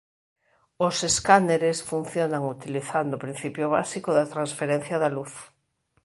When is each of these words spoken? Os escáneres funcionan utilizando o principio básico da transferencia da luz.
Os 0.87 0.97
escáneres 1.09 1.77
funcionan 1.91 2.43
utilizando 2.55 3.11
o 3.15 3.21
principio 3.25 3.65
básico 3.77 4.09
da 4.17 4.29
transferencia 4.33 4.97
da 5.03 5.09
luz. 5.17 5.33